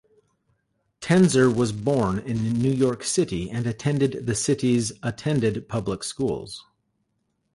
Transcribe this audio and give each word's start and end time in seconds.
Tenzer 0.99 1.53
was 1.55 1.71
born 1.71 2.17
in 2.17 2.53
New 2.53 2.71
York 2.71 3.03
City 3.03 3.51
and 3.51 3.67
attended 3.67 4.25
the 4.25 4.33
city's 4.33 4.91
attended 5.03 5.69
public 5.69 6.03
schools. 6.03 6.65